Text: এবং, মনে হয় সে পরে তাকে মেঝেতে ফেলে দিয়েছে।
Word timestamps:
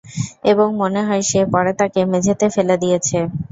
এবং, 0.43 0.67
মনে 0.81 1.01
হয় 1.07 1.23
সে 1.29 1.41
পরে 1.53 1.71
তাকে 1.79 1.99
মেঝেতে 2.11 2.45
ফেলে 2.55 2.75
দিয়েছে। 2.83 3.17